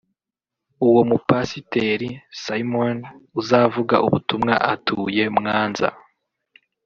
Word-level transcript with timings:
uwo 0.87 1.01
mupasiteri 1.09 2.09
(Simon) 2.41 2.97
uzavuga 3.39 3.95
ubutumwa 4.05 4.53
atuye 4.73 5.23
Mwanza 5.37 5.87